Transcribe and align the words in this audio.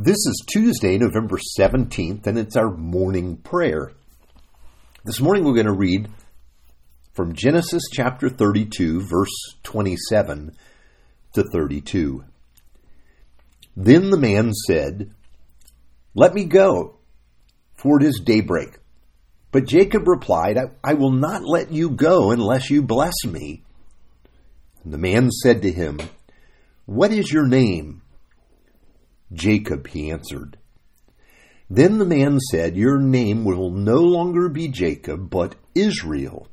This 0.00 0.26
is 0.28 0.44
Tuesday, 0.46 0.96
November 0.96 1.40
17th, 1.58 2.24
and 2.28 2.38
it's 2.38 2.56
our 2.56 2.70
morning 2.70 3.36
prayer. 3.38 3.90
This 5.04 5.18
morning 5.18 5.42
we're 5.42 5.54
going 5.54 5.66
to 5.66 5.72
read 5.72 6.08
from 7.14 7.34
Genesis 7.34 7.82
chapter 7.92 8.28
32, 8.28 9.00
verse 9.00 9.56
27 9.64 10.52
to 11.32 11.42
32. 11.42 12.22
Then 13.76 14.10
the 14.10 14.16
man 14.16 14.52
said, 14.68 15.10
Let 16.14 16.32
me 16.32 16.44
go, 16.44 17.00
for 17.74 18.00
it 18.00 18.06
is 18.06 18.22
daybreak. 18.24 18.78
But 19.50 19.66
Jacob 19.66 20.06
replied, 20.06 20.58
I, 20.58 20.90
I 20.92 20.94
will 20.94 21.10
not 21.10 21.42
let 21.44 21.72
you 21.72 21.90
go 21.90 22.30
unless 22.30 22.70
you 22.70 22.82
bless 22.82 23.24
me. 23.26 23.64
And 24.84 24.94
the 24.94 24.98
man 24.98 25.32
said 25.32 25.62
to 25.62 25.72
him, 25.72 25.98
What 26.86 27.10
is 27.10 27.32
your 27.32 27.48
name? 27.48 28.02
Jacob, 29.32 29.88
he 29.88 30.10
answered. 30.10 30.58
Then 31.70 31.98
the 31.98 32.06
man 32.06 32.38
said, 32.50 32.76
Your 32.76 32.98
name 32.98 33.44
will 33.44 33.70
no 33.70 33.96
longer 33.96 34.48
be 34.48 34.68
Jacob, 34.68 35.28
but 35.28 35.54
Israel, 35.74 36.48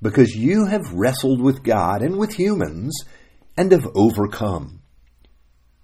because 0.00 0.34
you 0.34 0.66
have 0.66 0.92
wrestled 0.94 1.42
with 1.42 1.62
God 1.62 2.02
and 2.02 2.16
with 2.16 2.34
humans 2.34 2.96
and 3.56 3.72
have 3.72 3.88
overcome. 3.94 4.80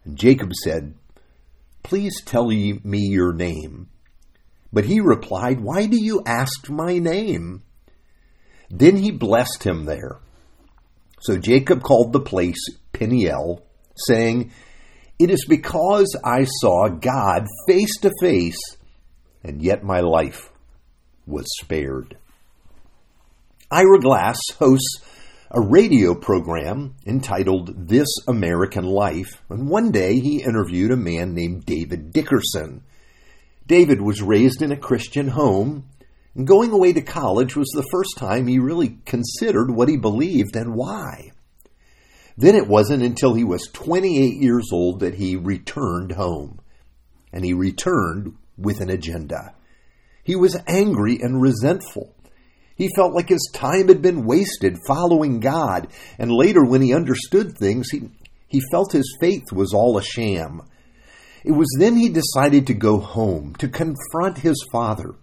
And 0.04 0.16
Jacob 0.16 0.54
said, 0.54 0.94
Please 1.82 2.22
tell 2.24 2.46
me 2.48 2.80
your 2.82 3.34
name. 3.34 3.88
But 4.72 4.86
he 4.86 5.00
replied, 5.00 5.60
Why 5.60 5.86
do 5.86 5.96
you 5.96 6.22
ask 6.26 6.70
my 6.70 6.98
name? 6.98 7.62
Then 8.70 8.96
he 8.96 9.10
blessed 9.10 9.64
him 9.64 9.84
there. 9.84 10.18
So 11.20 11.36
Jacob 11.38 11.82
called 11.82 12.12
the 12.12 12.20
place 12.20 12.58
Peniel, 12.92 13.64
saying, 13.96 14.52
It 15.18 15.30
is 15.30 15.44
because 15.48 16.16
I 16.24 16.44
saw 16.44 16.88
God 16.88 17.46
face 17.68 17.98
to 18.00 18.10
face, 18.20 18.58
and 19.44 19.62
yet 19.62 19.84
my 19.84 20.00
life 20.00 20.50
was 21.26 21.46
spared. 21.60 22.16
Ira 23.70 24.00
Glass 24.00 24.38
hosts 24.58 25.00
a 25.52 25.60
radio 25.60 26.16
program 26.16 26.96
entitled 27.06 27.88
This 27.88 28.08
American 28.26 28.84
Life, 28.84 29.40
and 29.48 29.68
one 29.68 29.92
day 29.92 30.18
he 30.18 30.42
interviewed 30.42 30.90
a 30.90 30.96
man 30.96 31.32
named 31.32 31.64
David 31.64 32.12
Dickerson. 32.12 32.82
David 33.68 34.00
was 34.00 34.20
raised 34.20 34.62
in 34.62 34.72
a 34.72 34.76
Christian 34.76 35.28
home, 35.28 35.88
and 36.34 36.44
going 36.44 36.72
away 36.72 36.92
to 36.92 37.00
college 37.00 37.54
was 37.54 37.68
the 37.68 37.86
first 37.92 38.16
time 38.16 38.48
he 38.48 38.58
really 38.58 38.98
considered 39.06 39.70
what 39.70 39.88
he 39.88 39.96
believed 39.96 40.56
and 40.56 40.74
why. 40.74 41.30
Then 42.36 42.56
it 42.56 42.66
wasn't 42.66 43.02
until 43.02 43.34
he 43.34 43.44
was 43.44 43.68
28 43.72 44.42
years 44.42 44.68
old 44.72 45.00
that 45.00 45.14
he 45.14 45.36
returned 45.36 46.12
home. 46.12 46.60
And 47.32 47.44
he 47.44 47.52
returned 47.52 48.36
with 48.56 48.80
an 48.80 48.90
agenda. 48.90 49.54
He 50.22 50.36
was 50.36 50.56
angry 50.66 51.18
and 51.20 51.40
resentful. 51.40 52.14
He 52.76 52.90
felt 52.96 53.14
like 53.14 53.28
his 53.28 53.50
time 53.52 53.88
had 53.88 54.02
been 54.02 54.24
wasted 54.24 54.78
following 54.86 55.38
God, 55.38 55.88
and 56.18 56.30
later 56.32 56.64
when 56.64 56.82
he 56.82 56.94
understood 56.94 57.56
things, 57.56 57.90
he, 57.90 58.10
he 58.48 58.60
felt 58.72 58.92
his 58.92 59.16
faith 59.20 59.52
was 59.52 59.72
all 59.72 59.96
a 59.96 60.02
sham. 60.02 60.62
It 61.44 61.52
was 61.52 61.68
then 61.78 61.96
he 61.96 62.08
decided 62.08 62.66
to 62.66 62.74
go 62.74 62.98
home, 62.98 63.54
to 63.56 63.68
confront 63.68 64.38
his 64.38 64.66
father. 64.72 65.14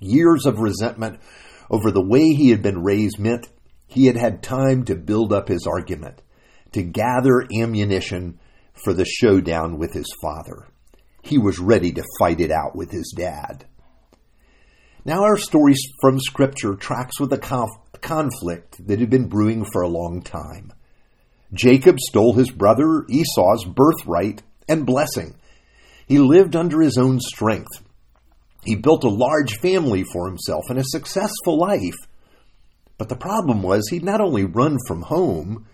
Years 0.00 0.46
of 0.46 0.58
resentment 0.58 1.20
over 1.68 1.90
the 1.90 2.04
way 2.04 2.22
he 2.22 2.50
had 2.50 2.62
been 2.62 2.82
raised 2.82 3.18
meant 3.18 3.48
he 3.94 4.06
had 4.06 4.16
had 4.16 4.42
time 4.42 4.84
to 4.84 4.96
build 4.96 5.32
up 5.32 5.46
his 5.46 5.68
argument, 5.68 6.20
to 6.72 6.82
gather 6.82 7.46
ammunition 7.56 8.40
for 8.72 8.92
the 8.92 9.04
showdown 9.04 9.78
with 9.78 9.92
his 9.92 10.12
father. 10.20 10.66
He 11.22 11.38
was 11.38 11.60
ready 11.60 11.92
to 11.92 12.02
fight 12.18 12.40
it 12.40 12.50
out 12.50 12.74
with 12.74 12.90
his 12.90 13.14
dad. 13.16 13.64
Now, 15.04 15.22
our 15.22 15.36
story 15.36 15.74
from 16.00 16.18
Scripture 16.18 16.74
tracks 16.74 17.20
with 17.20 17.32
a 17.32 17.38
conf- 17.38 18.00
conflict 18.00 18.84
that 18.84 18.98
had 18.98 19.10
been 19.10 19.28
brewing 19.28 19.64
for 19.72 19.82
a 19.82 19.88
long 19.88 20.22
time. 20.22 20.72
Jacob 21.52 22.00
stole 22.00 22.32
his 22.32 22.50
brother 22.50 23.04
Esau's 23.08 23.64
birthright 23.64 24.42
and 24.68 24.84
blessing. 24.84 25.36
He 26.08 26.18
lived 26.18 26.56
under 26.56 26.80
his 26.80 26.98
own 26.98 27.20
strength. 27.20 27.70
He 28.64 28.74
built 28.74 29.04
a 29.04 29.08
large 29.08 29.58
family 29.58 30.04
for 30.12 30.26
himself 30.26 30.64
and 30.68 30.80
a 30.80 30.84
successful 30.84 31.58
life. 31.58 31.94
But 32.96 33.08
the 33.08 33.16
problem 33.16 33.62
was 33.62 33.88
he'd 33.88 34.04
not 34.04 34.20
only 34.20 34.44
run 34.44 34.78
from 34.86 35.02
home, 35.02 35.66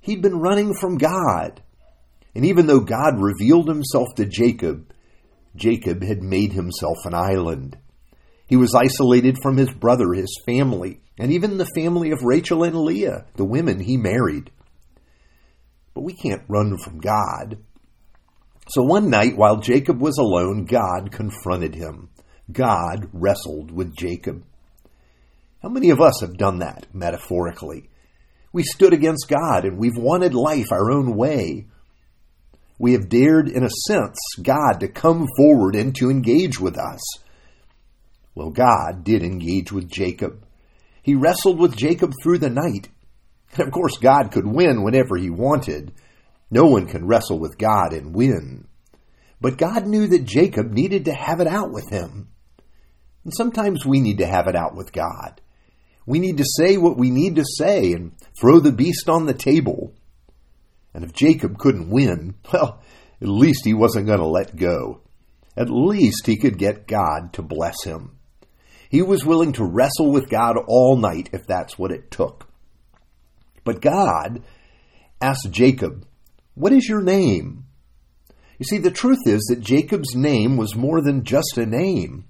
he'd 0.00 0.22
been 0.22 0.40
running 0.40 0.74
from 0.74 0.98
God. 0.98 1.62
And 2.34 2.44
even 2.44 2.66
though 2.66 2.80
God 2.80 3.20
revealed 3.20 3.68
himself 3.68 4.08
to 4.16 4.26
Jacob, 4.26 4.92
Jacob 5.54 6.02
had 6.02 6.22
made 6.22 6.52
himself 6.52 6.98
an 7.04 7.14
island. 7.14 7.78
He 8.46 8.56
was 8.56 8.74
isolated 8.74 9.38
from 9.42 9.56
his 9.56 9.70
brother, 9.70 10.12
his 10.12 10.40
family, 10.44 11.00
and 11.18 11.32
even 11.32 11.56
the 11.56 11.70
family 11.74 12.10
of 12.10 12.22
Rachel 12.22 12.62
and 12.62 12.76
Leah, 12.76 13.26
the 13.36 13.44
women 13.44 13.80
he 13.80 13.96
married. 13.96 14.50
But 15.94 16.02
we 16.02 16.12
can't 16.12 16.44
run 16.46 16.76
from 16.78 17.00
God. 17.00 17.58
So 18.68 18.82
one 18.82 19.08
night, 19.08 19.36
while 19.36 19.56
Jacob 19.56 20.00
was 20.00 20.18
alone, 20.18 20.66
God 20.66 21.10
confronted 21.10 21.74
him. 21.74 22.10
God 22.52 23.08
wrestled 23.12 23.70
with 23.70 23.96
Jacob. 23.96 24.44
How 25.62 25.68
many 25.68 25.90
of 25.90 26.00
us 26.00 26.20
have 26.20 26.36
done 26.36 26.58
that, 26.58 26.86
metaphorically? 26.92 27.90
We 28.52 28.62
stood 28.62 28.92
against 28.92 29.28
God 29.28 29.64
and 29.64 29.78
we've 29.78 29.96
wanted 29.96 30.34
life 30.34 30.66
our 30.70 30.90
own 30.90 31.16
way. 31.16 31.66
We 32.78 32.92
have 32.92 33.08
dared, 33.08 33.48
in 33.48 33.64
a 33.64 33.70
sense, 33.86 34.18
God 34.42 34.80
to 34.80 34.88
come 34.88 35.26
forward 35.36 35.74
and 35.74 35.94
to 35.96 36.10
engage 36.10 36.60
with 36.60 36.78
us. 36.78 37.00
Well, 38.34 38.50
God 38.50 39.02
did 39.02 39.22
engage 39.22 39.72
with 39.72 39.90
Jacob. 39.90 40.44
He 41.02 41.14
wrestled 41.14 41.58
with 41.58 41.76
Jacob 41.76 42.12
through 42.22 42.38
the 42.38 42.50
night. 42.50 42.88
And 43.52 43.66
of 43.66 43.72
course, 43.72 43.96
God 43.98 44.30
could 44.30 44.46
win 44.46 44.82
whenever 44.82 45.16
he 45.16 45.30
wanted. 45.30 45.94
No 46.50 46.66
one 46.66 46.86
can 46.86 47.06
wrestle 47.06 47.38
with 47.38 47.58
God 47.58 47.92
and 47.92 48.14
win. 48.14 48.66
But 49.40 49.56
God 49.56 49.86
knew 49.86 50.06
that 50.08 50.24
Jacob 50.24 50.70
needed 50.70 51.06
to 51.06 51.14
have 51.14 51.40
it 51.40 51.46
out 51.46 51.72
with 51.72 51.88
him. 51.90 52.28
And 53.24 53.32
sometimes 53.34 53.86
we 53.86 54.00
need 54.00 54.18
to 54.18 54.26
have 54.26 54.48
it 54.48 54.56
out 54.56 54.74
with 54.74 54.92
God. 54.92 55.40
We 56.06 56.20
need 56.20 56.38
to 56.38 56.44
say 56.56 56.76
what 56.76 56.96
we 56.96 57.10
need 57.10 57.36
to 57.36 57.44
say 57.44 57.92
and 57.92 58.12
throw 58.40 58.60
the 58.60 58.72
beast 58.72 59.08
on 59.08 59.26
the 59.26 59.34
table. 59.34 59.92
And 60.94 61.04
if 61.04 61.12
Jacob 61.12 61.58
couldn't 61.58 61.90
win, 61.90 62.36
well, 62.52 62.80
at 63.20 63.28
least 63.28 63.64
he 63.64 63.74
wasn't 63.74 64.06
going 64.06 64.20
to 64.20 64.26
let 64.26 64.56
go. 64.56 65.00
At 65.56 65.68
least 65.70 66.26
he 66.26 66.36
could 66.36 66.58
get 66.58 66.86
God 66.86 67.32
to 67.34 67.42
bless 67.42 67.84
him. 67.84 68.18
He 68.88 69.02
was 69.02 69.24
willing 69.24 69.52
to 69.54 69.64
wrestle 69.64 70.12
with 70.12 70.30
God 70.30 70.56
all 70.68 70.96
night 70.96 71.30
if 71.32 71.46
that's 71.46 71.78
what 71.78 71.90
it 71.90 72.10
took. 72.10 72.48
But 73.64 73.80
God 73.80 74.42
asked 75.20 75.50
Jacob, 75.50 76.06
What 76.54 76.72
is 76.72 76.88
your 76.88 77.02
name? 77.02 77.64
You 78.58 78.64
see, 78.64 78.78
the 78.78 78.90
truth 78.90 79.26
is 79.26 79.42
that 79.50 79.60
Jacob's 79.60 80.14
name 80.14 80.56
was 80.56 80.76
more 80.76 81.02
than 81.02 81.24
just 81.24 81.58
a 81.58 81.66
name, 81.66 82.26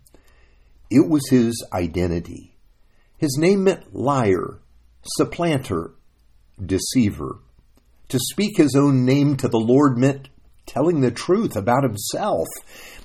it 0.91 1.09
was 1.09 1.29
his 1.29 1.65
identity. 1.73 2.56
His 3.19 3.37
name 3.39 3.65
meant 3.65 3.95
liar, 3.95 4.61
supplanter, 5.17 5.95
deceiver. 6.65 7.41
To 8.09 8.19
speak 8.19 8.57
his 8.57 8.75
own 8.77 9.05
name 9.05 9.37
to 9.39 9.49
the 9.49 9.59
Lord 9.59 9.99
meant 9.99 10.29
telling 10.67 11.01
the 11.01 11.11
truth 11.11 11.57
about 11.57 11.83
himself. 11.83 12.47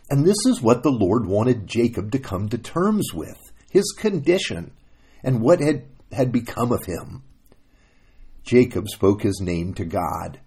And 0.10 0.26
this 0.26 0.46
is 0.46 0.62
what 0.62 0.84
the 0.84 0.92
Lord 0.92 1.26
wanted 1.26 1.68
Jacob 1.68 2.12
to 2.12 2.20
come 2.20 2.50
to 2.50 2.58
terms 2.58 3.14
with 3.14 3.38
his 3.72 3.92
condition 3.98 4.72
and 5.24 5.42
what 5.42 5.62
had, 5.62 5.86
had 6.12 6.32
become 6.32 6.72
of 6.72 6.86
him. 6.86 7.24
Jacob 8.44 8.90
spoke 8.90 9.22
his 9.22 9.40
name 9.42 9.74
to 9.76 9.86
God. 9.86 10.40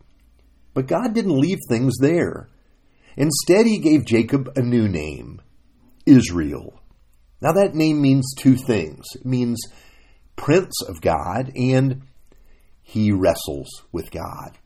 But 0.74 0.88
God 0.88 1.14
didn't 1.14 1.40
leave 1.40 1.60
things 1.68 1.94
there. 2.00 2.50
Instead, 3.16 3.64
he 3.64 3.78
gave 3.78 4.04
Jacob 4.04 4.52
a 4.56 4.60
new 4.60 4.88
name 4.88 5.40
Israel. 6.04 6.80
Now, 7.44 7.52
that 7.52 7.74
name 7.74 8.00
means 8.00 8.34
two 8.38 8.56
things 8.56 9.04
it 9.14 9.26
means 9.26 9.60
Prince 10.34 10.82
of 10.82 11.02
God 11.02 11.52
and 11.54 12.00
he 12.82 13.12
wrestles 13.12 13.82
with 13.92 14.10
God. 14.10 14.56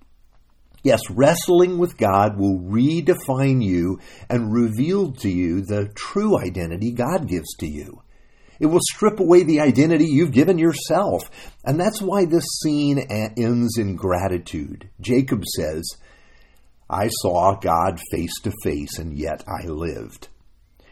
Yes, 0.85 1.01
wrestling 1.11 1.79
with 1.79 1.97
God 1.97 2.39
will 2.39 2.61
redefine 2.61 3.65
you 3.65 3.99
and 4.31 4.53
reveal 4.53 5.11
to 5.15 5.29
you 5.29 5.61
the 5.61 5.91
true 5.97 6.39
identity 6.39 6.93
God 6.93 7.27
gives 7.27 7.53
to 7.57 7.67
you. 7.67 8.01
It 8.61 8.67
will 8.67 8.81
strip 8.81 9.19
away 9.19 9.43
the 9.43 9.61
identity 9.61 10.07
you've 10.07 10.31
given 10.31 10.57
yourself. 10.57 11.29
And 11.65 11.81
that's 11.81 12.01
why 12.01 12.27
this 12.27 12.47
scene 12.63 13.01
ends 13.37 13.77
in 13.77 13.97
gratitude. 13.97 14.89
Jacob 15.01 15.45
says, 15.57 15.85
I 16.89 17.09
saw 17.09 17.57
God 17.57 17.99
face 18.13 18.39
to 18.45 18.53
face, 18.63 18.99
and 19.01 19.19
yet 19.19 19.43
I 19.49 19.67
lived. 19.67 20.29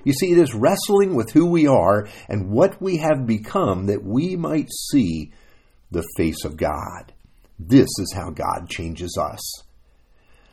You 0.05 0.13
see, 0.13 0.33
it 0.33 0.39
is 0.39 0.55
wrestling 0.55 1.15
with 1.15 1.33
who 1.33 1.47
we 1.47 1.67
are 1.67 2.09
and 2.29 2.51
what 2.51 2.81
we 2.81 2.99
have 2.99 3.27
become 3.27 3.87
that 3.87 4.05
we 4.05 4.37
might 4.37 4.69
see 4.91 5.33
the 5.91 6.07
face 6.17 6.45
of 6.45 6.57
God. 6.57 7.13
This 7.59 7.89
is 7.99 8.13
how 8.15 8.31
God 8.31 8.69
changes 8.69 9.19
us. 9.21 9.63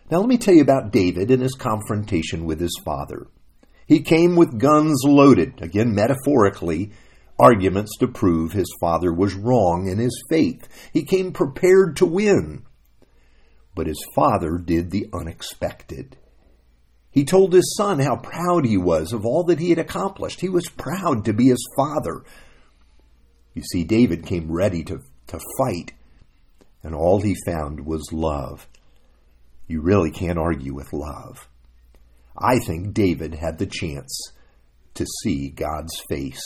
Now, 0.09 0.19
let 0.19 0.29
me 0.29 0.37
tell 0.37 0.53
you 0.53 0.61
about 0.61 0.91
David 0.91 1.31
and 1.31 1.41
his 1.41 1.55
confrontation 1.55 2.45
with 2.45 2.59
his 2.59 2.79
father. 2.83 3.27
He 3.87 4.01
came 4.01 4.35
with 4.35 4.59
guns 4.59 5.01
loaded, 5.05 5.61
again 5.61 5.93
metaphorically, 5.93 6.91
arguments 7.39 7.97
to 7.99 8.07
prove 8.07 8.51
his 8.51 8.71
father 8.79 9.13
was 9.13 9.35
wrong 9.35 9.87
in 9.87 9.97
his 9.97 10.23
faith. 10.29 10.67
He 10.93 11.03
came 11.03 11.33
prepared 11.33 11.97
to 11.97 12.05
win. 12.05 12.63
But 13.75 13.87
his 13.87 14.05
father 14.15 14.57
did 14.63 14.91
the 14.91 15.07
unexpected. 15.13 16.17
He 17.13 17.25
told 17.25 17.54
his 17.54 17.75
son 17.77 18.00
how 18.00 18.15
proud 18.15 18.65
he 18.65 18.75
was 18.75 19.13
of 19.13 19.24
all 19.24 19.44
that 19.44 19.60
he 19.60 19.69
had 19.69 19.77
accomplished. 19.77 20.42
He 20.42 20.50
was 20.50 20.68
proud 20.68 21.25
to 21.25 21.33
be 21.33 21.50
his 21.50 21.63
father. 21.77 22.24
You 23.54 23.62
see, 23.62 23.83
David 23.83 24.25
came 24.25 24.51
ready 24.51 24.83
to, 24.86 25.00
to 25.27 25.39
fight, 25.60 25.94
and 26.81 26.95
all 26.95 27.21
he 27.21 27.36
found 27.45 27.86
was 27.86 28.12
love. 28.12 28.68
You 29.68 29.81
really 29.81 30.10
can't 30.10 30.39
argue 30.39 30.74
with 30.74 30.92
love. 30.92 31.48
I 32.36 32.57
think 32.57 32.95
David 32.95 33.36
had 33.36 33.60
the 33.60 33.68
chance 33.68 34.31
to 34.95 35.06
see 35.21 35.50
God's 35.50 36.00
face. 36.10 36.42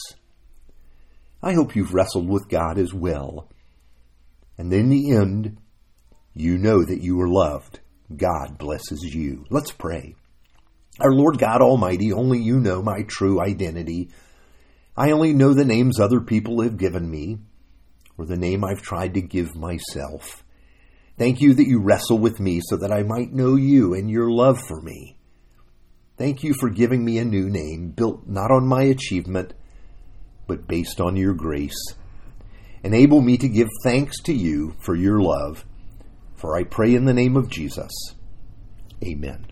I 1.42 1.54
hope 1.54 1.78
you've 1.78 1.94
wrestled 1.94 2.28
with 2.28 2.50
God 2.50 2.78
as 2.78 2.94
well. 2.94 3.48
And 4.58 4.74
in 4.74 4.90
the 4.90 5.16
end, 5.16 5.60
you 6.34 6.58
know 6.58 6.84
that 6.84 7.02
you 7.02 7.22
are 7.22 7.30
loved. 7.30 7.80
God 8.14 8.58
blesses 8.58 9.16
you. 9.16 9.46
Let's 9.50 9.72
pray. 9.72 10.16
Our 11.00 11.12
Lord 11.12 11.38
God 11.38 11.62
Almighty, 11.62 12.12
only 12.12 12.40
you 12.40 12.60
know 12.60 12.82
my 12.82 13.04
true 13.04 13.40
identity. 13.40 14.10
I 14.96 15.12
only 15.12 15.34
know 15.34 15.54
the 15.54 15.66
names 15.66 16.00
other 16.00 16.20
people 16.20 16.62
have 16.64 16.78
given 16.78 17.10
me, 17.10 17.38
or 18.18 18.26
the 18.26 18.36
name 18.36 18.64
I've 18.64 18.82
tried 18.82 19.14
to 19.14 19.22
give 19.22 19.56
myself. 19.56 20.44
Thank 21.18 21.40
you 21.42 21.54
that 21.54 21.68
you 21.68 21.82
wrestle 21.82 22.18
with 22.18 22.40
me 22.40 22.62
so 22.64 22.78
that 22.78 22.92
I 22.92 23.04
might 23.04 23.32
know 23.32 23.56
you 23.56 23.94
and 23.94 24.10
your 24.10 24.32
love 24.32 24.60
for 24.68 24.82
me. 24.82 25.18
Thank 26.18 26.44
you 26.44 26.56
for 26.60 26.70
giving 26.70 27.06
me 27.06 27.20
a 27.20 27.26
new 27.26 27.48
name, 27.48 27.92
built 27.92 28.28
not 28.28 28.50
on 28.50 28.68
my 28.68 28.84
achievement, 28.84 29.54
but 30.48 30.68
based 30.68 31.00
on 31.00 31.16
your 31.16 31.36
grace. 31.36 31.94
Enable 32.84 33.22
me 33.22 33.38
to 33.38 33.48
give 33.48 33.68
thanks 33.84 34.20
to 34.24 34.34
you 34.34 34.76
for 34.80 34.96
your 34.96 35.22
love, 35.22 35.64
for 36.36 36.58
I 36.58 36.64
pray 36.64 36.96
in 36.96 37.06
the 37.06 37.14
name 37.14 37.38
of 37.38 37.50
Jesus. 37.50 37.92
Amen. 39.04 39.46